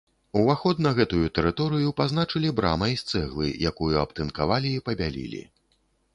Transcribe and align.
Уваход 0.39 0.79
на 0.85 0.93
гэтую 0.99 1.27
тэрыторыю 1.39 1.91
пазначылі 2.01 2.55
брамай 2.61 2.97
з 3.03 3.13
цэглы, 3.13 3.47
якую 3.73 3.93
абтынкавалі 4.07 4.69
і 4.81 4.85
пабялілі. 4.91 5.47